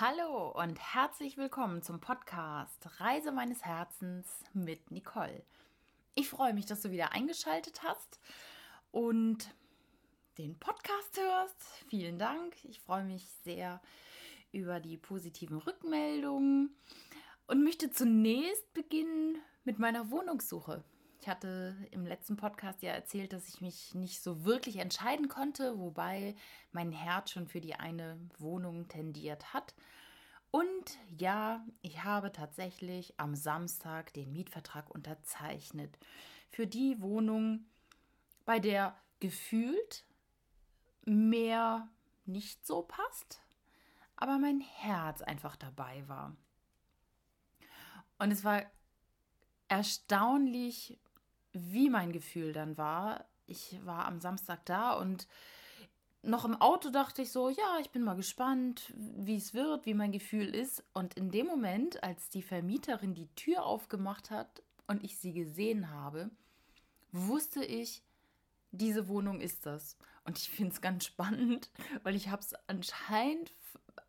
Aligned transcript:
Hallo 0.00 0.50
und 0.50 0.76
herzlich 0.80 1.36
willkommen 1.36 1.80
zum 1.80 2.00
Podcast 2.00 2.84
Reise 2.98 3.30
meines 3.30 3.64
Herzens 3.64 4.26
mit 4.52 4.90
Nicole. 4.90 5.44
Ich 6.16 6.28
freue 6.28 6.52
mich, 6.52 6.66
dass 6.66 6.82
du 6.82 6.90
wieder 6.90 7.12
eingeschaltet 7.12 7.80
hast 7.84 8.18
und 8.90 9.54
den 10.36 10.58
Podcast 10.58 11.16
hörst. 11.16 11.62
Vielen 11.86 12.18
Dank. 12.18 12.56
Ich 12.64 12.80
freue 12.80 13.04
mich 13.04 13.24
sehr 13.44 13.80
über 14.50 14.80
die 14.80 14.96
positiven 14.96 15.58
Rückmeldungen 15.58 16.74
und 17.46 17.62
möchte 17.62 17.88
zunächst 17.88 18.74
beginnen 18.74 19.38
mit 19.62 19.78
meiner 19.78 20.10
Wohnungssuche. 20.10 20.82
Ich 21.24 21.30
hatte 21.30 21.74
im 21.90 22.04
letzten 22.04 22.36
Podcast 22.36 22.82
ja 22.82 22.92
erzählt, 22.92 23.32
dass 23.32 23.48
ich 23.48 23.62
mich 23.62 23.94
nicht 23.94 24.22
so 24.22 24.44
wirklich 24.44 24.76
entscheiden 24.76 25.28
konnte, 25.28 25.78
wobei 25.78 26.36
mein 26.70 26.92
Herz 26.92 27.30
schon 27.30 27.48
für 27.48 27.62
die 27.62 27.76
eine 27.76 28.20
Wohnung 28.36 28.88
tendiert 28.88 29.54
hat. 29.54 29.74
Und 30.50 30.98
ja, 31.16 31.64
ich 31.80 32.04
habe 32.04 32.30
tatsächlich 32.30 33.14
am 33.16 33.34
Samstag 33.36 34.12
den 34.12 34.34
Mietvertrag 34.34 34.90
unterzeichnet 34.90 35.98
für 36.50 36.66
die 36.66 37.00
Wohnung, 37.00 37.64
bei 38.44 38.60
der 38.60 38.94
gefühlt 39.20 40.04
mehr 41.06 41.88
nicht 42.26 42.66
so 42.66 42.82
passt, 42.82 43.40
aber 44.16 44.36
mein 44.36 44.60
Herz 44.60 45.22
einfach 45.22 45.56
dabei 45.56 46.06
war. 46.06 46.36
Und 48.18 48.30
es 48.30 48.44
war 48.44 48.62
erstaunlich, 49.68 50.98
wie 51.54 51.88
mein 51.88 52.12
Gefühl 52.12 52.52
dann 52.52 52.76
war. 52.76 53.24
Ich 53.46 53.78
war 53.84 54.06
am 54.06 54.20
Samstag 54.20 54.64
da 54.66 54.92
und 54.94 55.26
noch 56.22 56.44
im 56.44 56.60
Auto 56.60 56.90
dachte 56.90 57.22
ich 57.22 57.30
so, 57.30 57.50
ja, 57.50 57.78
ich 57.80 57.90
bin 57.90 58.02
mal 58.02 58.16
gespannt, 58.16 58.92
wie 58.96 59.36
es 59.36 59.54
wird, 59.54 59.86
wie 59.86 59.94
mein 59.94 60.12
Gefühl 60.12 60.54
ist. 60.54 60.82
Und 60.94 61.14
in 61.14 61.30
dem 61.30 61.46
Moment, 61.46 62.02
als 62.02 62.30
die 62.30 62.42
Vermieterin 62.42 63.14
die 63.14 63.28
Tür 63.34 63.64
aufgemacht 63.64 64.30
hat 64.30 64.62
und 64.86 65.04
ich 65.04 65.18
sie 65.18 65.32
gesehen 65.32 65.90
habe, 65.90 66.30
wusste 67.12 67.64
ich, 67.64 68.02
diese 68.70 69.08
Wohnung 69.08 69.40
ist 69.40 69.66
das. 69.66 69.96
Und 70.24 70.38
ich 70.38 70.50
finde 70.50 70.72
es 70.72 70.80
ganz 70.80 71.04
spannend, 71.04 71.70
weil 72.02 72.16
ich 72.16 72.28
habe 72.28 72.42
es 72.42 72.54
anscheinend 72.66 73.52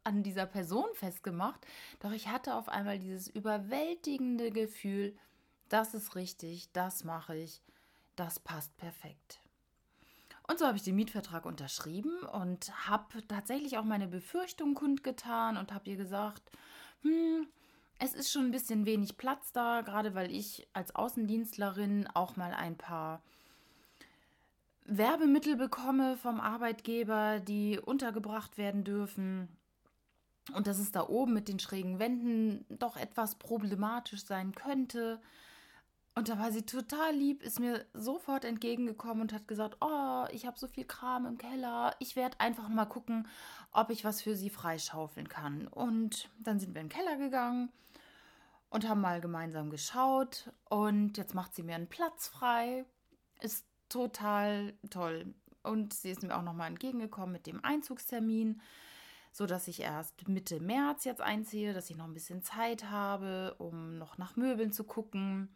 an 0.03 0.23
dieser 0.23 0.45
Person 0.45 0.87
festgemacht. 0.93 1.65
Doch 1.99 2.11
ich 2.11 2.29
hatte 2.29 2.55
auf 2.55 2.69
einmal 2.69 2.99
dieses 2.99 3.27
überwältigende 3.27 4.51
Gefühl, 4.51 5.15
das 5.69 5.93
ist 5.93 6.15
richtig, 6.15 6.71
das 6.73 7.03
mache 7.03 7.35
ich, 7.35 7.61
das 8.15 8.39
passt 8.39 8.75
perfekt. 8.77 9.39
Und 10.47 10.59
so 10.59 10.67
habe 10.67 10.77
ich 10.77 10.83
den 10.83 10.95
Mietvertrag 10.95 11.45
unterschrieben 11.45 12.19
und 12.33 12.87
habe 12.87 13.25
tatsächlich 13.27 13.77
auch 13.77 13.83
meine 13.83 14.07
Befürchtungen 14.07 14.75
kundgetan 14.75 15.57
und 15.57 15.73
habe 15.73 15.89
ihr 15.89 15.95
gesagt, 15.97 16.51
hm, 17.01 17.47
es 17.97 18.13
ist 18.13 18.31
schon 18.31 18.45
ein 18.45 18.51
bisschen 18.51 18.85
wenig 18.85 19.17
Platz 19.17 19.51
da, 19.51 19.81
gerade 19.81 20.13
weil 20.13 20.31
ich 20.31 20.67
als 20.73 20.95
Außendienstlerin 20.95 22.07
auch 22.13 22.35
mal 22.35 22.53
ein 22.53 22.77
paar 22.77 23.21
Werbemittel 24.85 25.55
bekomme 25.55 26.15
vom 26.17 26.39
Arbeitgeber, 26.39 27.39
die 27.39 27.79
untergebracht 27.79 28.57
werden 28.57 28.83
dürfen. 28.83 29.47
Und 30.53 30.67
dass 30.67 30.77
es 30.77 30.91
da 30.91 31.07
oben 31.07 31.33
mit 31.33 31.47
den 31.47 31.57
schrägen 31.57 31.97
Wänden 31.97 32.65
doch 32.69 32.97
etwas 32.97 33.35
problematisch 33.35 34.25
sein 34.25 34.53
könnte. 34.53 35.19
Und 36.17 36.29
da 36.29 36.39
war 36.39 36.49
sie 36.53 36.61
total 36.61 37.13
lieb, 37.13 37.43
ist 37.43 37.59
mir 37.59 37.85
sofort 37.93 38.45
entgegengekommen 38.45 39.21
und 39.21 39.33
hat 39.33 39.49
gesagt, 39.49 39.75
oh, 39.81 40.23
ich 40.31 40.45
habe 40.45 40.57
so 40.57 40.65
viel 40.65 40.85
Kram 40.85 41.25
im 41.25 41.37
Keller, 41.37 41.93
ich 41.99 42.15
werde 42.15 42.39
einfach 42.39 42.69
mal 42.69 42.85
gucken, 42.85 43.27
ob 43.73 43.89
ich 43.89 44.05
was 44.05 44.21
für 44.21 44.37
sie 44.37 44.49
freischaufeln 44.49 45.27
kann. 45.27 45.67
Und 45.67 46.29
dann 46.39 46.57
sind 46.57 46.73
wir 46.73 46.79
in 46.79 46.87
den 46.87 46.97
Keller 46.97 47.17
gegangen 47.17 47.69
und 48.69 48.87
haben 48.87 49.01
mal 49.01 49.19
gemeinsam 49.19 49.69
geschaut 49.69 50.53
und 50.69 51.17
jetzt 51.17 51.35
macht 51.35 51.53
sie 51.53 51.63
mir 51.63 51.75
einen 51.75 51.89
Platz 51.89 52.29
frei. 52.29 52.85
Ist 53.41 53.65
total 53.89 54.73
toll. 54.89 55.33
Und 55.63 55.93
sie 55.93 56.11
ist 56.11 56.23
mir 56.23 56.37
auch 56.37 56.43
nochmal 56.43 56.69
entgegengekommen 56.69 57.33
mit 57.33 57.45
dem 57.45 57.61
Einzugstermin, 57.65 58.61
sodass 59.33 59.67
ich 59.67 59.81
erst 59.81 60.29
Mitte 60.29 60.61
März 60.61 61.03
jetzt 61.03 61.21
einziehe, 61.21 61.73
dass 61.73 61.89
ich 61.89 61.97
noch 61.97 62.05
ein 62.05 62.13
bisschen 62.13 62.41
Zeit 62.41 62.89
habe, 62.89 63.55
um 63.57 63.97
noch 63.97 64.17
nach 64.17 64.37
Möbeln 64.37 64.71
zu 64.71 64.85
gucken 64.85 65.49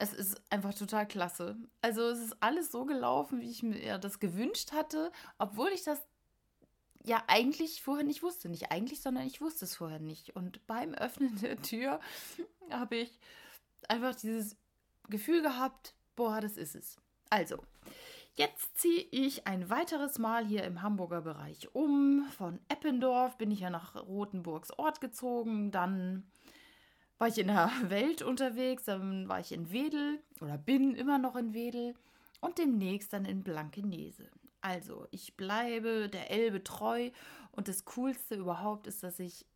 es 0.00 0.14
ist 0.14 0.40
einfach 0.48 0.72
total 0.72 1.06
klasse. 1.06 1.56
Also 1.82 2.00
es 2.08 2.20
ist 2.20 2.36
alles 2.40 2.72
so 2.72 2.86
gelaufen, 2.86 3.42
wie 3.42 3.50
ich 3.50 3.62
mir 3.62 3.98
das 3.98 4.18
gewünscht 4.18 4.72
hatte, 4.72 5.12
obwohl 5.38 5.68
ich 5.68 5.84
das 5.84 6.00
ja 7.04 7.22
eigentlich 7.26 7.82
vorher 7.82 8.04
nicht 8.04 8.22
wusste. 8.22 8.48
Nicht 8.48 8.72
eigentlich, 8.72 9.02
sondern 9.02 9.26
ich 9.26 9.42
wusste 9.42 9.66
es 9.66 9.76
vorher 9.76 10.00
nicht. 10.00 10.34
Und 10.34 10.66
beim 10.66 10.94
Öffnen 10.94 11.38
der 11.40 11.60
Tür 11.60 12.00
habe 12.70 12.96
ich 12.96 13.20
einfach 13.88 14.14
dieses 14.14 14.56
Gefühl 15.10 15.42
gehabt, 15.42 15.94
boah, 16.16 16.40
das 16.40 16.56
ist 16.56 16.74
es. 16.74 16.96
Also, 17.28 17.58
jetzt 18.36 18.78
ziehe 18.78 19.06
ich 19.10 19.46
ein 19.46 19.68
weiteres 19.68 20.18
Mal 20.18 20.46
hier 20.46 20.64
im 20.64 20.80
Hamburger 20.80 21.20
Bereich 21.20 21.74
um. 21.74 22.24
Von 22.38 22.58
Eppendorf 22.68 23.36
bin 23.36 23.50
ich 23.50 23.60
ja 23.60 23.68
nach 23.68 23.96
Rothenburgs 23.96 24.70
Ort 24.78 25.02
gezogen, 25.02 25.70
dann 25.70 26.30
war 27.20 27.28
ich 27.28 27.38
in 27.38 27.48
der 27.48 27.70
Welt 27.90 28.22
unterwegs, 28.22 28.84
dann 28.84 29.28
war 29.28 29.38
ich 29.40 29.52
in 29.52 29.70
Wedel 29.70 30.20
oder 30.40 30.56
bin 30.58 30.94
immer 30.94 31.18
noch 31.18 31.36
in 31.36 31.52
Wedel 31.52 31.94
und 32.40 32.58
demnächst 32.58 33.12
dann 33.12 33.26
in 33.26 33.44
Blankenese. 33.44 34.28
Also, 34.62 35.06
ich 35.10 35.36
bleibe 35.36 36.08
der 36.08 36.30
Elbe 36.30 36.64
treu 36.64 37.10
und 37.52 37.68
das 37.68 37.84
Coolste 37.84 38.34
überhaupt 38.34 38.86
ist, 38.86 39.02
dass 39.02 39.18
ich 39.18 39.46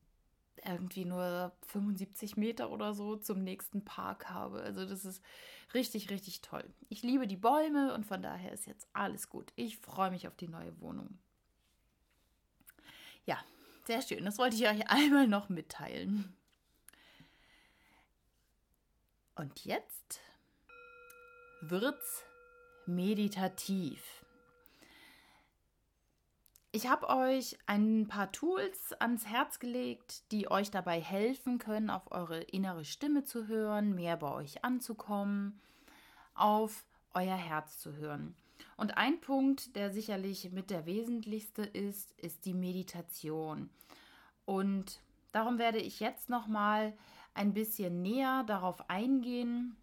irgendwie 0.62 1.04
nur 1.04 1.52
75 1.66 2.36
Meter 2.36 2.70
oder 2.70 2.94
so 2.94 3.16
zum 3.16 3.42
nächsten 3.42 3.84
Park 3.84 4.30
habe. 4.30 4.62
Also 4.62 4.86
das 4.86 5.04
ist 5.04 5.22
richtig, 5.74 6.10
richtig 6.10 6.40
toll. 6.40 6.64
Ich 6.88 7.02
liebe 7.02 7.26
die 7.26 7.36
Bäume 7.36 7.92
und 7.92 8.06
von 8.06 8.22
daher 8.22 8.52
ist 8.52 8.66
jetzt 8.66 8.86
alles 8.92 9.28
gut. 9.28 9.52
Ich 9.56 9.78
freue 9.78 10.10
mich 10.10 10.26
auf 10.26 10.36
die 10.36 10.48
neue 10.48 10.80
Wohnung. 10.80 11.18
Ja, 13.26 13.38
sehr 13.84 14.00
schön. 14.00 14.24
Das 14.24 14.38
wollte 14.38 14.56
ich 14.56 14.66
euch 14.66 14.88
einmal 14.88 15.28
noch 15.28 15.50
mitteilen. 15.50 16.34
Und 19.36 19.64
jetzt 19.64 20.20
wird's 21.60 22.24
meditativ. 22.86 24.24
Ich 26.70 26.88
habe 26.88 27.08
euch 27.08 27.56
ein 27.66 28.08
paar 28.08 28.32
Tools 28.32 28.92
ans 29.00 29.26
Herz 29.26 29.58
gelegt, 29.58 30.30
die 30.32 30.50
euch 30.50 30.70
dabei 30.70 31.00
helfen 31.00 31.58
können, 31.58 31.90
auf 31.90 32.10
eure 32.10 32.40
innere 32.42 32.84
Stimme 32.84 33.24
zu 33.24 33.46
hören, 33.46 33.94
mehr 33.94 34.16
bei 34.16 34.32
euch 34.32 34.64
anzukommen, 34.64 35.60
auf 36.34 36.84
euer 37.12 37.36
Herz 37.36 37.78
zu 37.78 37.94
hören. 37.94 38.36
Und 38.76 38.96
ein 38.96 39.20
Punkt, 39.20 39.76
der 39.76 39.92
sicherlich 39.92 40.50
mit 40.50 40.70
der 40.70 40.84
wesentlichste 40.84 41.62
ist, 41.62 42.10
ist 42.18 42.44
die 42.44 42.54
Meditation. 42.54 43.70
Und 44.44 45.00
darum 45.30 45.58
werde 45.58 45.78
ich 45.78 46.00
jetzt 46.00 46.28
noch 46.28 46.48
mal 46.48 46.92
ein 47.34 47.52
bisschen 47.52 48.02
näher 48.02 48.44
darauf 48.46 48.88
eingehen 48.88 49.76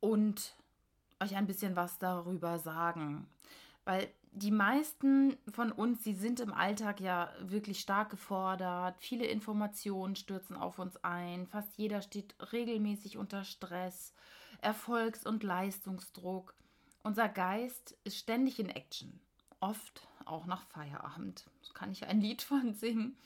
und 0.00 0.54
euch 1.20 1.34
ein 1.34 1.46
bisschen 1.46 1.76
was 1.76 1.98
darüber 1.98 2.58
sagen. 2.58 3.26
Weil 3.84 4.08
die 4.32 4.50
meisten 4.50 5.38
von 5.50 5.72
uns, 5.72 6.02
die 6.02 6.12
sind 6.12 6.40
im 6.40 6.52
Alltag 6.52 7.00
ja 7.00 7.32
wirklich 7.40 7.80
stark 7.80 8.10
gefordert. 8.10 8.96
Viele 8.98 9.24
Informationen 9.24 10.14
stürzen 10.14 10.56
auf 10.56 10.78
uns 10.78 11.02
ein. 11.02 11.46
Fast 11.46 11.78
jeder 11.78 12.02
steht 12.02 12.34
regelmäßig 12.52 13.16
unter 13.16 13.44
Stress, 13.44 14.12
Erfolgs- 14.60 15.24
und 15.24 15.42
Leistungsdruck. 15.42 16.54
Unser 17.02 17.30
Geist 17.30 17.96
ist 18.04 18.18
ständig 18.18 18.58
in 18.58 18.68
Action. 18.68 19.20
Oft 19.60 20.06
auch 20.26 20.44
nach 20.44 20.64
Feierabend. 20.64 21.46
Da 21.66 21.72
kann 21.72 21.92
ich 21.92 22.04
ein 22.04 22.20
Lied 22.20 22.42
von 22.42 22.74
singen. 22.74 23.16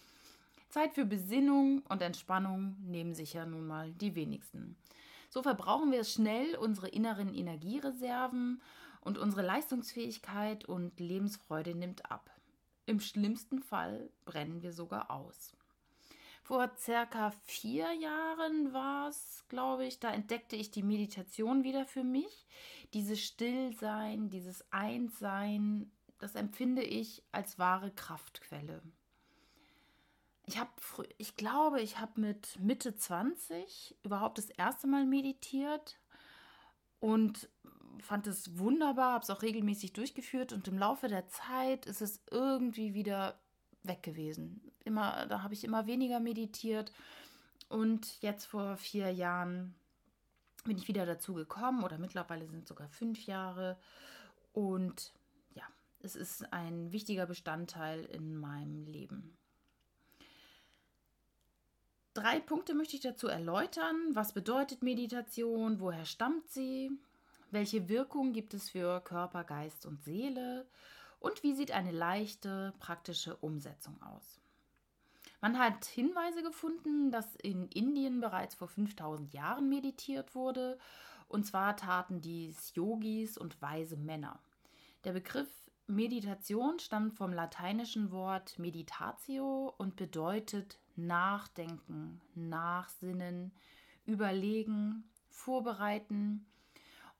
Zeit 0.71 0.95
für 0.95 1.05
Besinnung 1.05 1.83
und 1.89 2.01
Entspannung 2.01 2.77
nehmen 2.81 3.15
sich 3.15 3.35
ja 3.35 3.45
nun 3.45 3.67
mal 3.67 3.93
die 3.93 4.15
wenigsten. 4.15 4.77
So 5.29 5.43
verbrauchen 5.43 5.93
wir 5.93 6.05
schnell 6.05 6.57
unsere 6.57 6.89
inneren 6.89 7.35
Energiereserven 7.35 8.63
und 9.01 9.19
unsere 9.19 9.43
Leistungsfähigkeit 9.43 10.65
und 10.65 10.99
Lebensfreude 11.01 11.75
nimmt 11.75 12.11
ab. 12.11 12.31
Im 12.87 13.01
schlimmsten 13.01 13.63
Fall 13.63 14.11
brennen 14.25 14.63
wir 14.63 14.73
sogar 14.73 15.11
aus. 15.11 15.57
Vor 16.43 16.71
circa 16.77 17.31
vier 17.45 17.93
Jahren 17.93 18.73
war 18.73 19.09
es, 19.09 19.45
glaube 19.49 19.87
ich, 19.87 20.01
da 20.01 20.13
entdeckte 20.13 20.57
ich 20.57 20.71
die 20.71 20.83
Meditation 20.83 21.65
wieder 21.65 21.85
für 21.85 22.03
mich. 22.03 22.47
Dieses 22.95 23.21
Stillsein, 23.21 24.31
dieses 24.31 24.65
Einssein, 24.73 25.93
das 26.19 26.35
empfinde 26.35 26.83
ich 26.83 27.23
als 27.31 27.59
wahre 27.59 27.91
Kraftquelle 27.93 28.83
ich 30.51 30.59
habe, 30.59 30.71
ich 31.19 31.37
glaube, 31.37 31.81
ich 31.81 32.01
habe 32.01 32.21
mit 32.21 32.59
Mitte 32.59 32.97
20 32.97 33.97
überhaupt 34.03 34.39
das 34.39 34.51
erste 34.51 34.89
Mal 34.89 35.07
meditiert 35.07 35.97
und 36.99 37.49
fand 38.01 38.27
es 38.27 38.59
wunderbar, 38.59 39.13
habe 39.13 39.23
es 39.23 39.31
auch 39.31 39.43
regelmäßig 39.43 39.93
durchgeführt 39.93 40.53
und 40.53 40.67
im 40.67 40.77
Laufe 40.77 41.07
der 41.07 41.29
Zeit 41.29 41.87
ist 41.87 42.03
es 42.03 42.21
irgendwie 42.33 42.95
wieder 42.95 43.39
weg 43.85 44.03
gewesen. 44.03 44.73
Immer, 44.85 45.27
da 45.27 45.43
habe 45.45 45.55
ich 45.55 45.63
immer 45.63 45.87
weniger 45.87 46.19
meditiert. 46.19 46.93
Und 47.69 48.21
jetzt 48.21 48.47
vor 48.47 48.77
vier 48.77 49.13
Jahren 49.13 49.77
bin 50.65 50.77
ich 50.79 50.89
wieder 50.89 51.07
dazu 51.07 51.35
gekommen, 51.35 51.85
oder 51.85 51.97
mittlerweile 51.97 52.49
sind 52.49 52.63
es 52.65 52.69
sogar 52.69 52.89
fünf 52.89 53.25
Jahre. 53.27 53.79
Und 54.53 55.13
ja, 55.55 55.63
es 56.01 56.17
ist 56.17 56.53
ein 56.53 56.91
wichtiger 56.91 57.27
Bestandteil 57.27 58.05
in 58.07 58.35
meinem 58.35 58.85
Leben. 58.87 59.39
Drei 62.13 62.41
Punkte 62.41 62.75
möchte 62.75 62.97
ich 62.97 63.03
dazu 63.03 63.29
erläutern. 63.29 63.97
Was 64.15 64.33
bedeutet 64.33 64.83
Meditation? 64.83 65.79
Woher 65.79 66.05
stammt 66.05 66.49
sie? 66.49 66.91
Welche 67.53 67.89
Wirkung 67.89 68.33
gibt 68.33 68.53
es 68.53 68.71
für 68.71 69.01
Körper, 69.01 69.45
Geist 69.45 69.87
und 69.87 70.03
Seele? 70.03 70.67
Und 71.21 71.45
wie 71.45 71.55
sieht 71.55 71.71
eine 71.71 71.93
leichte, 71.93 72.75
praktische 72.81 73.37
Umsetzung 73.37 74.03
aus? 74.03 74.41
Man 75.41 75.59
hat 75.59 75.85
Hinweise 75.85 76.43
gefunden, 76.43 77.13
dass 77.13 77.37
in 77.37 77.69
Indien 77.69 78.21
bereits 78.21 78.57
vor 78.57 78.69
5000 78.69 79.33
Jahren 79.33 79.69
meditiert 79.69 80.35
wurde. 80.35 80.79
Und 81.29 81.47
zwar 81.47 81.77
taten 81.77 82.21
dies 82.21 82.75
Yogis 82.75 83.39
und 83.39 83.63
weise 83.63 83.97
Männer. 83.97 84.41
Der 85.05 85.13
Begriff 85.13 85.49
Meditation 85.91 86.79
stammt 86.79 87.15
vom 87.15 87.33
lateinischen 87.33 88.11
Wort 88.11 88.59
meditatio 88.59 89.75
und 89.77 89.97
bedeutet 89.97 90.79
nachdenken, 90.97 92.21
nachsinnen, 92.35 93.53
überlegen, 94.07 95.05
vorbereiten 95.29 96.47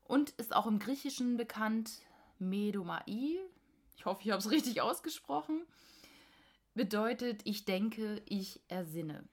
und 0.03 0.31
ist 0.31 0.55
auch 0.55 0.67
im 0.67 0.79
Griechischen 0.79 1.37
bekannt 1.37 2.01
Medomai. 2.39 3.37
Ich 3.95 4.05
hoffe, 4.05 4.21
ich 4.23 4.31
habe 4.31 4.39
es 4.39 4.51
richtig 4.51 4.81
ausgesprochen 4.81 5.61
bedeutet, 6.73 7.41
ich 7.43 7.65
denke, 7.65 8.21
ich 8.25 8.61
ersinne. 8.67 9.27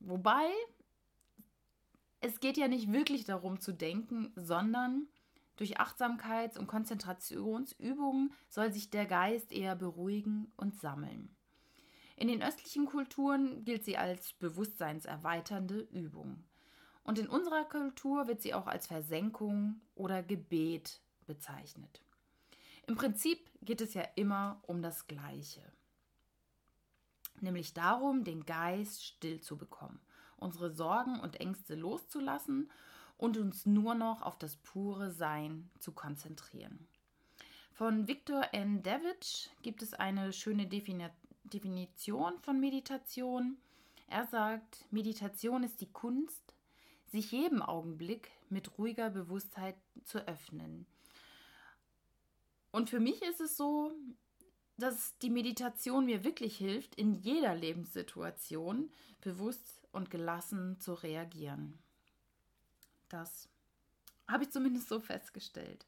Wobei 0.00 0.50
es 2.20 2.40
geht 2.40 2.56
ja 2.56 2.68
nicht 2.68 2.92
wirklich 2.92 3.24
darum 3.24 3.60
zu 3.60 3.72
denken, 3.72 4.32
sondern 4.36 5.08
durch 5.56 5.80
Achtsamkeits- 5.80 6.58
und 6.58 6.66
Konzentrationsübungen 6.66 8.32
soll 8.48 8.72
sich 8.72 8.90
der 8.90 9.06
Geist 9.06 9.52
eher 9.52 9.76
beruhigen 9.76 10.52
und 10.56 10.80
sammeln. 10.80 11.34
In 12.16 12.28
den 12.28 12.42
östlichen 12.42 12.86
Kulturen 12.86 13.64
gilt 13.64 13.84
sie 13.84 13.96
als 13.96 14.32
bewusstseinserweiternde 14.34 15.80
Übung. 15.80 16.44
Und 17.04 17.18
in 17.18 17.28
unserer 17.28 17.64
Kultur 17.64 18.28
wird 18.28 18.40
sie 18.42 18.54
auch 18.54 18.66
als 18.66 18.86
Versenkung 18.86 19.80
oder 19.94 20.22
Gebet 20.22 21.00
bezeichnet. 21.26 22.00
Im 22.86 22.94
Prinzip 22.94 23.50
geht 23.60 23.80
es 23.80 23.94
ja 23.94 24.02
immer 24.14 24.62
um 24.66 24.82
das 24.82 25.06
Gleiche 25.06 25.62
nämlich 27.42 27.74
darum, 27.74 28.24
den 28.24 28.46
Geist 28.46 29.04
still 29.04 29.40
zu 29.40 29.56
bekommen, 29.56 30.00
unsere 30.36 30.72
Sorgen 30.72 31.20
und 31.20 31.40
Ängste 31.40 31.74
loszulassen 31.74 32.70
und 33.22 33.36
uns 33.36 33.66
nur 33.66 33.94
noch 33.94 34.22
auf 34.22 34.36
das 34.36 34.56
pure 34.56 35.12
Sein 35.12 35.70
zu 35.78 35.92
konzentrieren. 35.92 36.88
Von 37.72 38.08
Victor 38.08 38.48
N. 38.50 38.82
Davidge 38.82 39.48
gibt 39.62 39.80
es 39.80 39.94
eine 39.94 40.32
schöne 40.32 40.66
Defini 40.66 41.08
Definition 41.44 42.40
von 42.40 42.58
Meditation. 42.58 43.58
Er 44.08 44.26
sagt, 44.26 44.86
Meditation 44.90 45.62
ist 45.62 45.80
die 45.80 45.92
Kunst, 45.92 46.56
sich 47.06 47.30
jedem 47.30 47.62
Augenblick 47.62 48.32
mit 48.48 48.76
ruhiger 48.76 49.10
Bewusstheit 49.10 49.76
zu 50.02 50.26
öffnen. 50.26 50.86
Und 52.72 52.90
für 52.90 52.98
mich 52.98 53.22
ist 53.22 53.40
es 53.40 53.56
so, 53.56 53.92
dass 54.78 55.16
die 55.18 55.30
Meditation 55.30 56.06
mir 56.06 56.24
wirklich 56.24 56.56
hilft, 56.56 56.96
in 56.96 57.14
jeder 57.14 57.54
Lebenssituation 57.54 58.90
bewusst 59.20 59.80
und 59.92 60.10
gelassen 60.10 60.80
zu 60.80 60.94
reagieren. 60.94 61.78
Das 63.12 63.50
habe 64.26 64.44
ich 64.44 64.50
zumindest 64.50 64.88
so 64.88 64.98
festgestellt. 64.98 65.86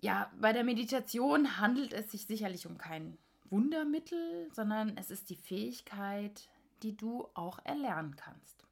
Ja, 0.00 0.32
bei 0.40 0.54
der 0.54 0.64
Meditation 0.64 1.58
handelt 1.58 1.92
es 1.92 2.10
sich 2.10 2.24
sicherlich 2.24 2.66
um 2.66 2.78
kein 2.78 3.18
Wundermittel, 3.50 4.48
sondern 4.54 4.96
es 4.96 5.10
ist 5.10 5.28
die 5.28 5.36
Fähigkeit, 5.36 6.48
die 6.82 6.96
du 6.96 7.28
auch 7.34 7.58
erlernen 7.64 8.16
kannst. 8.16 8.64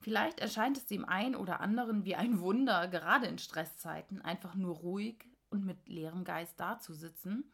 Vielleicht 0.00 0.38
erscheint 0.38 0.76
es 0.76 0.86
dem 0.86 1.04
einen 1.04 1.34
oder 1.34 1.60
anderen 1.60 2.04
wie 2.04 2.14
ein 2.14 2.38
Wunder, 2.38 2.86
gerade 2.86 3.26
in 3.26 3.38
Stresszeiten 3.38 4.22
einfach 4.22 4.54
nur 4.54 4.76
ruhig 4.76 5.28
und 5.50 5.66
mit 5.66 5.88
leerem 5.88 6.22
Geist 6.22 6.60
dazusitzen. 6.60 7.50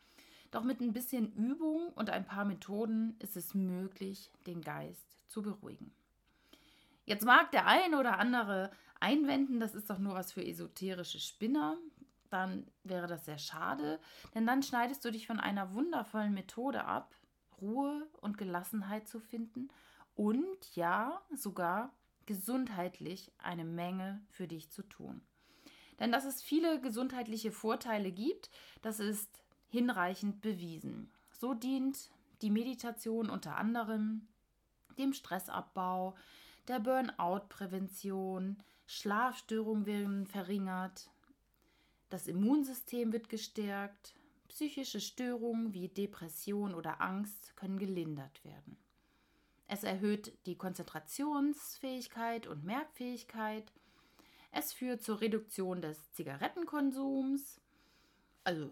Doch 0.51 0.63
mit 0.63 0.81
ein 0.83 0.93
bisschen 0.93 1.33
Übung 1.33 1.89
und 1.95 2.11
ein 2.11 2.27
paar 2.27 2.45
Methoden 2.45 3.17
ist 3.21 3.37
es 3.39 3.55
möglich, 3.55 4.31
den 4.47 4.61
Geist 4.61 5.17
zu 5.27 5.41
beruhigen. 5.41 5.91
Jetzt 7.05 7.25
mag 7.25 7.51
der 7.51 7.67
ein 7.67 7.95
oder 7.95 8.19
andere 8.19 8.71
einwenden, 9.01 9.61
das 9.61 9.75
ist 9.75 9.91
doch 9.91 9.99
nur 9.99 10.15
was 10.15 10.33
für 10.33 10.45
esoterische 10.45 11.21
Spinner. 11.21 11.77
Dann 12.31 12.67
wäre 12.83 13.07
das 13.07 13.27
sehr 13.27 13.39
schade, 13.39 14.01
denn 14.35 14.47
dann 14.47 14.63
schneidest 14.63 15.05
du 15.05 15.13
dich 15.13 15.27
von 15.27 15.39
einer 15.39 15.75
wundervollen 15.75 16.35
Methode 16.35 16.85
ab, 16.85 17.15
Ruhe 17.61 18.09
und 18.21 18.39
Gelassenheit 18.39 19.07
zu 19.07 19.21
finden 19.21 19.69
und 20.15 20.75
ja, 20.75 21.23
sogar 21.33 21.93
gesundheitlich 22.27 23.31
eine 23.39 23.65
Menge 23.65 24.21
für 24.31 24.49
dich 24.49 24.71
zu 24.71 24.83
tun. 24.83 25.23
Denn 26.01 26.11
dass 26.11 26.25
es 26.25 26.43
viele 26.43 26.81
gesundheitliche 26.81 27.53
Vorteile 27.53 28.11
gibt, 28.11 28.51
das 28.83 28.99
ist 28.99 29.31
hinreichend 29.69 30.41
bewiesen. 30.41 31.13
So 31.33 31.55
dient 31.55 32.11
die 32.43 32.51
Meditation 32.51 33.31
unter 33.31 33.57
anderem 33.57 34.29
dem 34.99 35.13
Stressabbau, 35.13 36.15
der 36.69 36.81
Burnout-Prävention, 36.81 38.63
Schlafstörungen 38.87 39.87
werden 39.87 40.27
verringert, 40.27 41.11
das 42.11 42.29
Immunsystem 42.29 43.13
wird 43.13 43.29
gestärkt, 43.29 44.15
psychische 44.49 45.01
Störungen 45.01 45.73
wie 45.73 45.89
Depression 45.89 46.75
oder 46.75 47.01
Angst 47.01 47.57
können 47.57 47.79
gelindert 47.79 48.45
werden. 48.45 48.77
Es 49.67 49.83
erhöht 49.83 50.37
die 50.47 50.57
Konzentrationsfähigkeit 50.57 52.47
und 52.47 52.65
Merkfähigkeit 52.65 53.73
es 54.57 54.73
führt 54.73 55.03
zur 55.03 55.21
Reduktion 55.21 55.83
des 55.83 56.13
Zigarettenkonsums, 56.13 57.61
also 58.45 58.71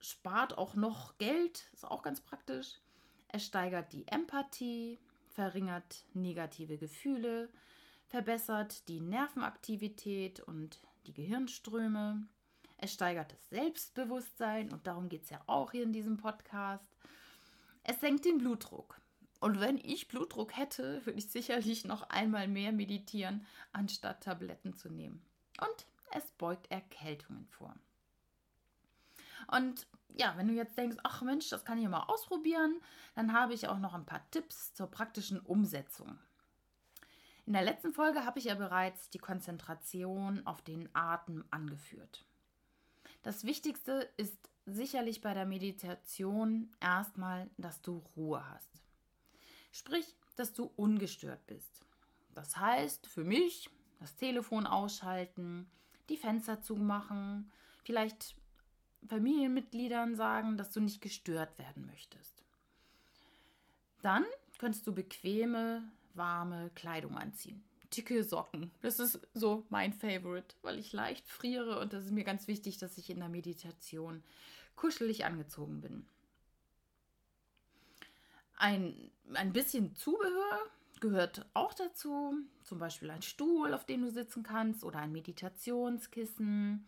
spart 0.00 0.58
auch 0.58 0.74
noch 0.74 1.16
Geld, 1.18 1.68
ist 1.72 1.84
auch 1.84 2.02
ganz 2.02 2.20
praktisch. 2.20 2.80
Es 3.28 3.44
steigert 3.44 3.92
die 3.92 4.06
Empathie, 4.08 4.98
verringert 5.32 6.04
negative 6.14 6.78
Gefühle, 6.78 7.50
verbessert 8.06 8.88
die 8.88 9.00
Nervenaktivität 9.00 10.40
und 10.40 10.80
die 11.06 11.14
Gehirnströme. 11.14 12.26
Es 12.76 12.92
steigert 12.92 13.32
das 13.32 13.48
Selbstbewusstsein 13.48 14.72
und 14.72 14.86
darum 14.86 15.08
geht 15.08 15.24
es 15.24 15.30
ja 15.30 15.40
auch 15.46 15.72
hier 15.72 15.84
in 15.84 15.92
diesem 15.92 16.16
Podcast. 16.16 16.84
Es 17.84 18.00
senkt 18.00 18.24
den 18.24 18.38
Blutdruck. 18.38 19.00
Und 19.40 19.58
wenn 19.58 19.78
ich 19.78 20.06
Blutdruck 20.06 20.56
hätte, 20.56 21.04
würde 21.04 21.18
ich 21.18 21.28
sicherlich 21.28 21.84
noch 21.84 22.02
einmal 22.10 22.46
mehr 22.46 22.70
meditieren, 22.70 23.44
anstatt 23.72 24.22
Tabletten 24.22 24.74
zu 24.74 24.88
nehmen. 24.88 25.20
Und 25.60 25.86
es 26.12 26.30
beugt 26.32 26.70
Erkältungen 26.70 27.46
vor. 27.48 27.74
Und 29.48 29.86
ja, 30.16 30.34
wenn 30.36 30.48
du 30.48 30.54
jetzt 30.54 30.76
denkst, 30.76 30.98
ach 31.02 31.22
Mensch, 31.22 31.48
das 31.48 31.64
kann 31.64 31.78
ich 31.78 31.88
mal 31.88 32.04
ausprobieren, 32.04 32.80
dann 33.14 33.32
habe 33.32 33.54
ich 33.54 33.68
auch 33.68 33.78
noch 33.78 33.94
ein 33.94 34.06
paar 34.06 34.28
Tipps 34.30 34.74
zur 34.74 34.90
praktischen 34.90 35.40
Umsetzung. 35.40 36.18
In 37.44 37.54
der 37.54 37.62
letzten 37.62 37.92
Folge 37.92 38.24
habe 38.24 38.38
ich 38.38 38.46
ja 38.46 38.54
bereits 38.54 39.10
die 39.10 39.18
Konzentration 39.18 40.46
auf 40.46 40.62
den 40.62 40.88
Atem 40.94 41.44
angeführt. 41.50 42.24
Das 43.22 43.44
Wichtigste 43.44 44.08
ist 44.16 44.50
sicherlich 44.64 45.20
bei 45.20 45.34
der 45.34 45.46
Meditation 45.46 46.70
erstmal, 46.80 47.50
dass 47.56 47.82
du 47.82 48.02
Ruhe 48.16 48.48
hast. 48.48 48.82
Sprich, 49.72 50.16
dass 50.36 50.52
du 50.52 50.70
ungestört 50.76 51.46
bist. 51.46 51.84
Das 52.34 52.56
heißt 52.56 53.06
für 53.06 53.24
mich, 53.24 53.68
das 53.98 54.14
Telefon 54.16 54.66
ausschalten, 54.66 55.70
die 56.08 56.16
Fenster 56.16 56.60
zumachen, 56.60 57.50
vielleicht 57.84 58.36
Familienmitgliedern 59.08 60.16
sagen, 60.16 60.56
dass 60.56 60.70
du 60.70 60.80
nicht 60.80 61.00
gestört 61.00 61.58
werden 61.58 61.86
möchtest. 61.86 62.42
Dann 64.00 64.24
könntest 64.58 64.86
du 64.86 64.94
bequeme, 64.94 65.82
warme 66.14 66.70
Kleidung 66.74 67.16
anziehen. 67.16 67.62
Dicke 67.96 68.24
Socken. 68.24 68.70
Das 68.80 68.98
ist 68.98 69.20
so 69.34 69.66
mein 69.68 69.92
Favorite, 69.92 70.56
weil 70.62 70.78
ich 70.78 70.92
leicht 70.92 71.28
friere 71.28 71.78
und 71.78 71.92
das 71.92 72.06
ist 72.06 72.12
mir 72.12 72.24
ganz 72.24 72.48
wichtig, 72.48 72.78
dass 72.78 72.96
ich 72.98 73.10
in 73.10 73.18
der 73.18 73.28
Meditation 73.28 74.22
kuschelig 74.76 75.24
angezogen 75.24 75.80
bin. 75.80 76.06
Ein, 78.56 79.10
ein 79.34 79.52
bisschen 79.52 79.94
Zubehör 79.94 80.58
gehört 81.00 81.46
auch 81.52 81.74
dazu, 81.74 82.34
zum 82.62 82.78
Beispiel 82.78 83.10
ein 83.10 83.22
Stuhl, 83.22 83.74
auf 83.74 83.84
dem 83.84 84.02
du 84.02 84.10
sitzen 84.10 84.42
kannst 84.42 84.84
oder 84.84 85.00
ein 85.00 85.12
Meditationskissen. 85.12 86.86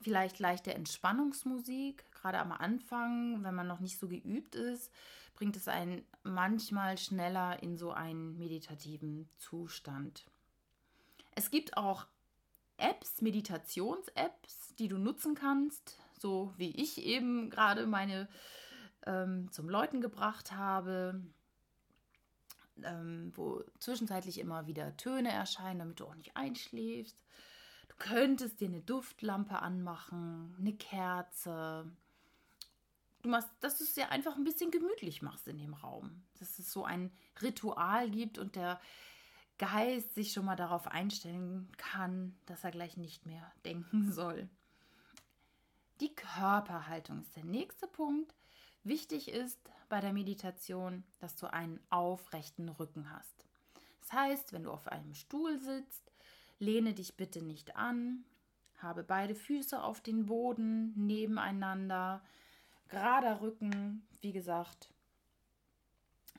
Vielleicht 0.00 0.38
leichte 0.38 0.74
Entspannungsmusik. 0.74 2.04
Gerade 2.12 2.38
am 2.38 2.52
Anfang, 2.52 3.42
wenn 3.42 3.54
man 3.54 3.66
noch 3.66 3.80
nicht 3.80 3.98
so 3.98 4.08
geübt 4.08 4.54
ist, 4.54 4.92
bringt 5.34 5.56
es 5.56 5.68
einen 5.68 6.04
manchmal 6.22 6.98
schneller 6.98 7.62
in 7.62 7.76
so 7.76 7.92
einen 7.92 8.38
meditativen 8.38 9.28
Zustand. 9.36 10.26
Es 11.34 11.50
gibt 11.50 11.76
auch 11.76 12.06
Apps, 12.78 13.22
Meditations-Apps, 13.22 14.74
die 14.78 14.88
du 14.88 14.98
nutzen 14.98 15.34
kannst, 15.34 15.98
so 16.18 16.52
wie 16.56 16.70
ich 16.70 16.98
eben 16.98 17.50
gerade 17.50 17.86
meine 17.86 18.28
ähm, 19.06 19.50
zum 19.52 19.68
Läuten 19.68 20.00
gebracht 20.00 20.52
habe, 20.52 21.22
ähm, 22.82 23.32
wo 23.34 23.62
zwischenzeitlich 23.78 24.38
immer 24.38 24.66
wieder 24.66 24.96
Töne 24.96 25.30
erscheinen, 25.30 25.78
damit 25.78 26.00
du 26.00 26.06
auch 26.06 26.14
nicht 26.14 26.36
einschläfst. 26.36 27.16
Könntest 27.98 28.60
dir 28.60 28.68
eine 28.68 28.82
Duftlampe 28.82 29.60
anmachen, 29.60 30.54
eine 30.58 30.74
Kerze. 30.74 31.90
Du 33.22 33.30
machst, 33.30 33.48
dass 33.60 33.78
du 33.78 33.84
es 33.84 33.94
dir 33.94 34.10
einfach 34.10 34.36
ein 34.36 34.44
bisschen 34.44 34.70
gemütlich 34.70 35.22
machst 35.22 35.48
in 35.48 35.58
dem 35.58 35.74
Raum. 35.74 36.22
Dass 36.38 36.58
es 36.58 36.70
so 36.70 36.84
ein 36.84 37.10
Ritual 37.40 38.10
gibt 38.10 38.38
und 38.38 38.56
der 38.56 38.80
Geist 39.58 40.14
sich 40.14 40.32
schon 40.32 40.44
mal 40.44 40.56
darauf 40.56 40.86
einstellen 40.86 41.72
kann, 41.78 42.36
dass 42.44 42.62
er 42.64 42.70
gleich 42.70 42.96
nicht 42.96 43.24
mehr 43.24 43.50
denken 43.64 44.12
soll. 44.12 44.48
Die 46.00 46.14
Körperhaltung 46.14 47.20
ist 47.20 47.34
der 47.36 47.44
nächste 47.44 47.86
Punkt. 47.86 48.34
Wichtig 48.84 49.28
ist 49.28 49.58
bei 49.88 50.00
der 50.00 50.12
Meditation, 50.12 51.04
dass 51.18 51.36
du 51.36 51.50
einen 51.50 51.80
aufrechten 51.88 52.68
Rücken 52.68 53.10
hast. 53.10 53.44
Das 54.02 54.12
heißt, 54.12 54.52
wenn 54.52 54.64
du 54.64 54.70
auf 54.70 54.86
einem 54.88 55.14
Stuhl 55.14 55.58
sitzt, 55.58 56.12
lehne 56.58 56.94
dich 56.94 57.16
bitte 57.16 57.42
nicht 57.42 57.76
an, 57.76 58.24
habe 58.78 59.02
beide 59.02 59.34
Füße 59.34 59.82
auf 59.82 60.00
den 60.00 60.26
Boden 60.26 60.92
nebeneinander, 60.96 62.22
gerader 62.88 63.40
Rücken, 63.40 64.06
wie 64.20 64.32
gesagt, 64.32 64.90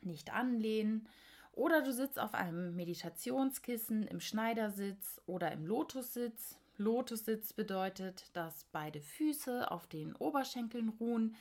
nicht 0.02 0.34
anlehnen. 0.34 1.08
Oder 1.52 1.82
du 1.82 1.92
sitzt 1.92 2.20
auf 2.20 2.34
einem 2.34 2.76
Meditationskissen 2.76 4.04
im 4.04 4.20
Schneidersitz 4.20 5.20
oder 5.26 5.52
im 5.52 5.66
Lotussitz. 5.66 6.56
Lotussitz 6.78 7.54
bedeutet, 7.54 8.30
dass 8.34 8.66
beide 8.72 9.02
Füße 9.02 9.72
auf 9.72 9.88
den 9.88 10.16
Oberschenkeln 10.16 10.90
ruhen. 10.90 11.36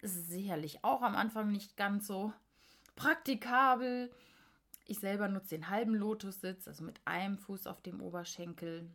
Das 0.00 0.14
ist 0.14 0.30
sicherlich 0.30 0.84
auch 0.84 1.02
am 1.02 1.16
Anfang 1.16 1.50
nicht 1.50 1.76
ganz 1.76 2.06
so 2.06 2.32
praktikabel. 2.94 4.10
Ich 4.90 5.00
selber 5.00 5.28
nutze 5.28 5.50
den 5.50 5.68
halben 5.68 5.94
Lotussitz, 5.94 6.66
also 6.66 6.82
mit 6.82 6.98
einem 7.04 7.36
Fuß 7.36 7.66
auf 7.66 7.82
dem 7.82 8.00
Oberschenkel. 8.00 8.90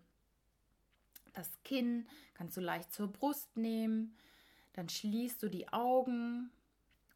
Das 1.33 1.51
Kinn 1.63 2.07
kannst 2.33 2.57
du 2.57 2.61
leicht 2.61 2.91
zur 2.91 3.11
Brust 3.11 3.55
nehmen. 3.55 4.17
Dann 4.73 4.89
schließt 4.89 5.41
du 5.43 5.49
die 5.49 5.71
Augen 5.71 6.49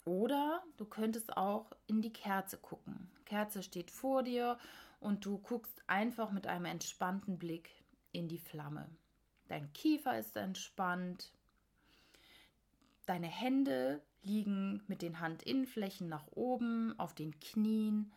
oder 0.05 0.63
du 0.77 0.85
könntest 0.85 1.35
auch 1.35 1.71
in 1.87 2.03
die 2.03 2.13
Kerze 2.13 2.57
gucken. 2.57 3.09
Kerze 3.25 3.63
steht 3.63 3.89
vor 3.89 4.21
dir 4.21 4.59
und 4.99 5.25
du 5.25 5.39
guckst 5.39 5.81
einfach 5.87 6.31
mit 6.31 6.45
einem 6.45 6.65
entspannten 6.65 7.39
Blick 7.39 7.71
in 8.11 8.27
die 8.27 8.37
Flamme. 8.37 8.87
Dein 9.47 9.73
Kiefer 9.73 10.19
ist 10.19 10.37
entspannt. 10.37 11.33
Deine 13.07 13.27
Hände 13.27 14.03
liegen 14.21 14.83
mit 14.87 15.01
den 15.01 15.19
Handinnenflächen 15.19 16.07
nach 16.09 16.27
oben 16.27 16.93
auf 16.99 17.15
den 17.15 17.39
Knien 17.39 18.13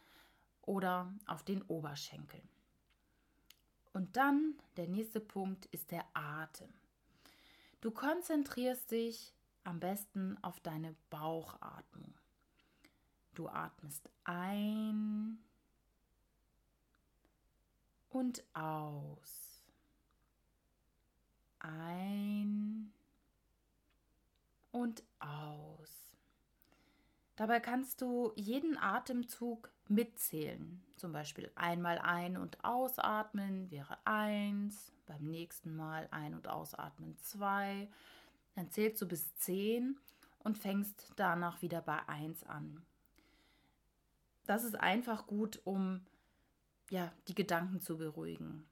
oder 0.62 1.12
auf 1.26 1.42
den 1.42 1.62
Oberschenkeln. 1.62 2.48
Und 3.92 4.16
dann 4.16 4.54
der 4.76 4.86
nächste 4.86 5.20
Punkt 5.20 5.66
ist 5.66 5.90
der 5.90 6.04
Atem. 6.14 6.72
Du 7.80 7.90
konzentrierst 7.90 8.90
dich 8.90 9.34
am 9.64 9.80
besten 9.80 10.36
auf 10.42 10.60
deine 10.60 10.94
Bauchatmung. 11.08 12.14
Du 13.34 13.48
atmest 13.48 14.08
ein 14.24 15.38
und 18.10 18.44
aus. 18.54 19.64
Ein 21.60 22.92
und 24.72 25.02
aus. 25.18 25.99
Dabei 27.40 27.58
kannst 27.58 28.02
du 28.02 28.32
jeden 28.36 28.76
Atemzug 28.76 29.70
mitzählen. 29.88 30.82
Zum 30.96 31.12
Beispiel 31.12 31.50
einmal 31.54 31.98
ein- 31.98 32.36
und 32.36 32.62
ausatmen 32.62 33.70
wäre 33.70 33.96
eins, 34.04 34.92
beim 35.06 35.24
nächsten 35.24 35.74
Mal 35.74 36.06
ein- 36.10 36.34
und 36.34 36.48
ausatmen 36.48 37.16
zwei 37.22 37.88
dann 38.54 38.70
zählst 38.70 39.00
du 39.00 39.08
bis 39.08 39.34
10 39.36 39.98
und 40.40 40.58
fängst 40.58 41.12
danach 41.16 41.62
wieder 41.62 41.80
bei 41.80 42.06
1 42.08 42.44
an. 42.44 42.82
Das 44.44 44.64
ist 44.64 44.76
einfach 44.78 45.26
gut, 45.26 45.62
um 45.64 46.04
ja, 46.90 47.10
die 47.26 47.34
Gedanken 47.34 47.80
zu 47.80 47.96
beruhigen. 47.96 48.66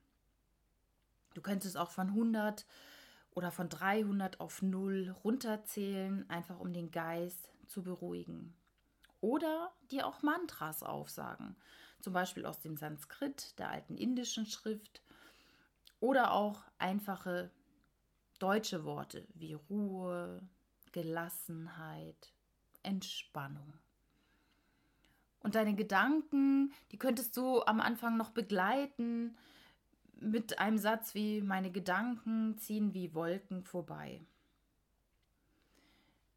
Du 1.32 1.40
könntest 1.40 1.78
auch 1.78 1.90
von 1.90 2.08
100 2.08 2.66
oder 3.38 3.52
von 3.52 3.68
300 3.68 4.40
auf 4.40 4.62
0 4.62 5.14
runterzählen, 5.22 6.28
einfach 6.28 6.58
um 6.58 6.72
den 6.72 6.90
Geist 6.90 7.48
zu 7.68 7.84
beruhigen. 7.84 8.52
Oder 9.20 9.72
dir 9.92 10.08
auch 10.08 10.22
Mantras 10.22 10.82
aufsagen, 10.82 11.54
zum 12.00 12.12
Beispiel 12.12 12.44
aus 12.44 12.58
dem 12.58 12.76
Sanskrit, 12.76 13.56
der 13.60 13.70
alten 13.70 13.96
indischen 13.96 14.44
Schrift, 14.44 15.04
oder 16.00 16.32
auch 16.32 16.64
einfache 16.78 17.52
deutsche 18.40 18.82
Worte 18.82 19.24
wie 19.34 19.52
Ruhe, 19.52 20.42
Gelassenheit, 20.90 22.34
Entspannung. 22.82 23.72
Und 25.38 25.54
deine 25.54 25.76
Gedanken, 25.76 26.72
die 26.90 26.98
könntest 26.98 27.36
du 27.36 27.62
am 27.62 27.80
Anfang 27.80 28.16
noch 28.16 28.30
begleiten 28.30 29.36
mit 30.20 30.58
einem 30.58 30.78
Satz 30.78 31.14
wie 31.14 31.40
meine 31.40 31.70
Gedanken 31.70 32.56
ziehen 32.58 32.94
wie 32.94 33.14
Wolken 33.14 33.62
vorbei. 33.62 34.20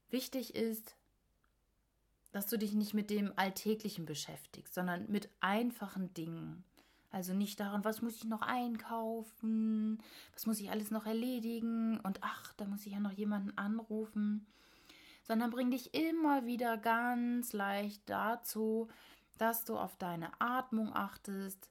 Wichtig 0.10 0.56
ist, 0.56 0.96
dass 2.32 2.48
du 2.48 2.58
dich 2.58 2.74
nicht 2.74 2.94
mit 2.94 3.10
dem 3.10 3.34
Alltäglichen 3.36 4.06
beschäftigst, 4.06 4.74
sondern 4.74 5.10
mit 5.10 5.30
einfachen 5.40 6.14
Dingen. 6.14 6.64
Also 7.12 7.34
nicht 7.34 7.60
daran, 7.60 7.84
was 7.84 8.02
muss 8.02 8.16
ich 8.16 8.24
noch 8.24 8.42
einkaufen, 8.42 10.02
was 10.34 10.46
muss 10.46 10.62
ich 10.62 10.72
alles 10.72 10.92
noch 10.92 11.06
erledigen 11.06 12.00
und 12.00 12.20
ach, 12.22 12.54
da 12.54 12.66
muss 12.66 12.86
ich 12.86 12.94
ja 12.94 13.02
noch 13.02 13.12
jemanden 13.12 13.58
anrufen, 13.58 14.48
sondern 15.24 15.52
bring 15.52 15.72
dich 15.72 15.94
immer 15.94 16.46
wieder 16.46 16.78
ganz 16.78 17.52
leicht 17.52 18.10
dazu, 18.10 18.88
dass 19.38 19.66
du 19.66 19.78
auf 19.78 19.98
deine 19.98 20.32
Atmung 20.40 20.94
achtest, 20.94 21.71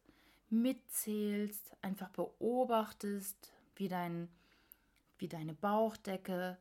mitzählst, 0.51 1.77
einfach 1.83 2.11
beobachtest, 2.11 3.53
wie, 3.77 3.89
dein, 3.89 4.29
wie 5.19 5.29
deine 5.29 5.55
Bauchdecke 5.55 6.59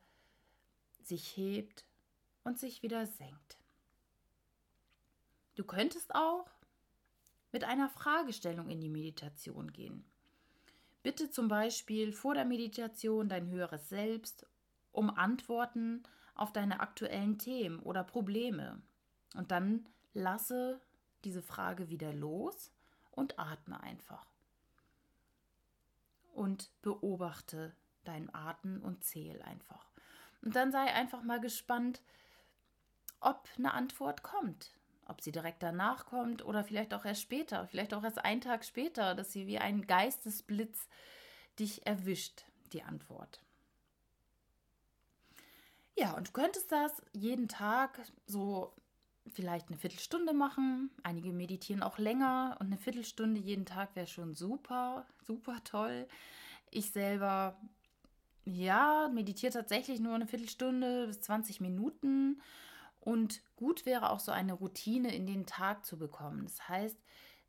sich 1.04 1.36
hebt 1.36 1.86
und 2.44 2.60
sich 2.60 2.84
wieder 2.84 3.06
senkt. 3.06 3.58
Du 5.56 5.64
könntest 5.64 6.14
auch 6.16 6.48
mit 7.52 7.64
einer 7.64 7.90
Fragestellung 7.90 8.70
in 8.70 8.80
die 8.80 8.90
Meditation 8.90 9.74
gehen. 9.74 10.06
Bitte 11.02 11.32
zum 11.32 11.48
Beispiel 11.48 12.14
vor 12.14 12.34
der 12.34 12.46
Meditation 12.46 13.28
dein 13.30 13.48
höheres 13.48 13.90
Selbst 13.90 14.46
um 14.92 15.10
Antworten 15.10 16.04
auf 16.36 16.54
deine 16.54 16.80
aktuellen 16.80 17.38
Themen 17.38 17.80
oder 17.80 18.04
Probleme. 18.04 18.82
Und 19.36 19.52
dann 19.52 19.88
lasse 20.14 20.82
diese 21.24 21.42
Frage 21.42 21.90
wieder 21.90 22.14
los 22.14 22.72
und 23.12 23.40
atme 23.40 23.82
einfach. 23.82 24.26
Und 26.34 26.72
beobachte 26.82 27.76
deinen 28.04 28.34
Atem 28.34 28.82
und 28.82 29.04
zähl 29.04 29.42
einfach. 29.42 29.90
Und 30.42 30.56
dann 30.56 30.72
sei 30.72 30.94
einfach 30.94 31.24
mal 31.24 31.40
gespannt, 31.40 32.02
ob 33.20 33.48
eine 33.58 33.74
Antwort 33.74 34.24
kommt. 34.24 34.72
Ob 35.06 35.22
sie 35.22 35.32
direkt 35.32 35.64
danach 35.64 36.06
kommt 36.06 36.46
oder 36.46 36.64
vielleicht 36.64 36.94
auch 36.94 37.04
erst 37.04 37.22
später, 37.22 37.68
vielleicht 37.68 37.96
auch 37.96 38.04
erst 38.04 38.24
einen 38.24 38.42
Tag 38.42 38.64
später, 38.64 39.16
dass 39.16 39.34
sie 39.34 39.48
wie 39.48 39.58
ein 39.58 39.88
Geistesblitz 39.88 40.88
dich 41.58 41.86
erwischt, 41.88 42.46
die 42.74 42.84
Antwort. 42.84 43.42
Ja, 45.96 46.14
und 46.14 46.28
du 46.28 46.32
könntest 46.32 46.72
das 46.72 47.02
jeden 47.12 47.48
Tag 47.48 48.00
so 48.26 48.72
vielleicht 49.34 49.70
eine 49.70 49.78
Viertelstunde 49.78 50.34
machen. 50.34 50.90
Einige 51.04 51.32
meditieren 51.34 51.84
auch 51.84 51.98
länger 51.98 52.58
und 52.60 52.68
eine 52.68 52.78
Viertelstunde 52.78 53.40
jeden 53.40 53.66
Tag 53.66 53.96
wäre 53.96 54.08
schon 54.08 54.36
super, 54.36 55.06
super 55.26 55.58
toll. 55.64 56.08
Ich 56.72 56.92
selber, 56.92 57.60
ja, 58.46 59.10
meditiere 59.14 59.54
tatsächlich 59.54 60.00
nur 60.00 60.16
eine 60.16 60.28
Viertelstunde 60.28 61.08
bis 61.08 61.22
20 61.22 61.62
Minuten 61.62 62.42
und 63.00 63.42
gut 63.56 63.86
wäre 63.86 64.10
auch 64.12 64.20
so 64.20 64.32
eine 64.32 64.54
Routine 64.54 65.14
in 65.16 65.26
den 65.26 65.46
Tag 65.46 65.86
zu 65.86 65.98
bekommen. 65.98 66.44
Das 66.44 66.68
heißt, 66.68 66.98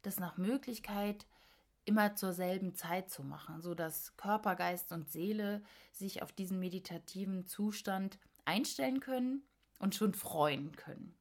das 0.03 0.19
nach 0.19 0.37
Möglichkeit 0.37 1.27
immer 1.85 2.15
zur 2.15 2.33
selben 2.33 2.75
Zeit 2.75 3.11
zu 3.11 3.23
machen, 3.23 3.61
sodass 3.61 4.17
Körper, 4.17 4.55
Geist 4.55 4.93
und 4.93 5.11
Seele 5.11 5.63
sich 5.93 6.23
auf 6.23 6.33
diesen 6.33 6.59
meditativen 6.61 7.47
Zustand 7.47 8.19
einstellen 8.45 9.01
können 9.01 9.43
und 9.79 9.95
schon 9.95 10.15
freuen 10.15 10.77
können. 10.77 11.17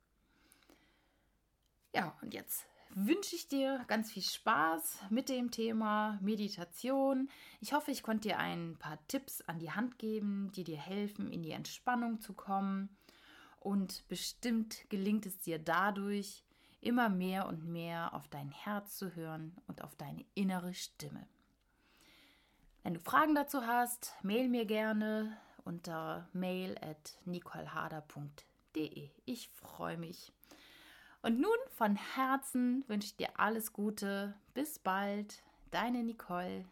Ja, 2.00 2.16
und 2.22 2.34
jetzt 2.34 2.66
wünsche 2.96 3.36
ich 3.36 3.50
dir 3.50 3.84
ganz 3.88 4.10
viel 4.10 4.24
Spaß 4.24 5.00
mit 5.10 5.28
dem 5.28 5.52
Thema 5.52 6.18
Meditation. 6.22 7.30
Ich 7.60 7.74
hoffe, 7.74 7.92
ich 7.92 8.04
konnte 8.04 8.30
dir 8.30 8.40
ein 8.40 8.78
paar 8.80 9.06
Tipps 9.10 9.42
an 9.42 9.60
die 9.60 9.72
Hand 9.72 10.00
geben, 10.00 10.50
die 10.56 10.64
dir 10.64 10.78
helfen, 10.78 11.30
in 11.30 11.44
die 11.44 11.52
Entspannung 11.52 12.22
zu 12.22 12.32
kommen. 12.32 12.88
Und 13.60 14.08
bestimmt 14.08 14.90
gelingt 14.90 15.26
es 15.26 15.40
dir 15.40 15.60
dadurch, 15.60 16.46
immer 16.80 17.10
mehr 17.10 17.48
und 17.48 17.66
mehr 17.66 18.14
auf 18.14 18.30
dein 18.30 18.50
Herz 18.50 18.96
zu 18.96 19.14
hören 19.14 19.58
und 19.68 19.84
auf 19.84 19.94
deine 19.98 20.24
innere 20.36 20.74
Stimme. 20.74 21.28
Wenn 22.82 22.94
du 22.94 23.02
Fragen 23.02 23.36
dazu 23.36 23.68
hast, 23.68 24.16
mail 24.24 24.48
mir 24.48 24.66
gerne 24.66 25.38
unter 25.66 26.30
mail 26.32 26.78
at 26.80 27.20
nicoleharder.de. 27.26 29.10
Ich 29.26 29.50
freue 29.50 29.98
mich. 29.98 30.32
Und 31.22 31.40
nun 31.40 31.58
von 31.70 31.96
Herzen 31.96 32.84
wünsche 32.88 33.08
ich 33.08 33.16
dir 33.18 33.30
alles 33.38 33.74
Gute. 33.74 34.34
Bis 34.54 34.80
bald, 34.80 35.44
deine 35.72 36.04
Nicole. 36.04 36.66